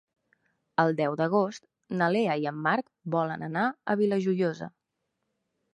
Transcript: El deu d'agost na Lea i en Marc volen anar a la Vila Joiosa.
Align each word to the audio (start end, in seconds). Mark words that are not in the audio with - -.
El 0.83 0.95
deu 1.01 1.17
d'agost 1.19 1.67
na 1.99 2.09
Lea 2.17 2.39
i 2.45 2.49
en 2.53 2.59
Marc 2.69 2.89
volen 3.19 3.47
anar 3.51 3.69
a 3.69 3.73
la 3.95 4.01
Vila 4.03 4.21
Joiosa. 4.27 4.75